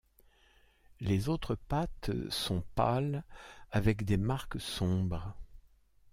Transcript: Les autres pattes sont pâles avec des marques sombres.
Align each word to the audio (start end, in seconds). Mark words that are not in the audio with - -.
Les 0.99 1.29
autres 1.29 1.53
pattes 1.53 2.09
sont 2.31 2.63
pâles 2.73 3.23
avec 3.69 4.03
des 4.03 4.17
marques 4.17 4.59
sombres. 4.59 5.35